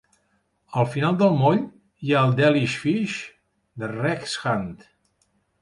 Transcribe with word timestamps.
Al 0.83 0.87
final 0.93 1.19
del 1.19 1.35
moll 1.41 1.61
hi 2.07 2.15
ha 2.17 2.23
el 2.29 2.35
Delish 2.41 2.79
Fish 2.87 3.21
de 3.85 3.91
Rex 3.93 4.37
Hunt. 4.43 4.77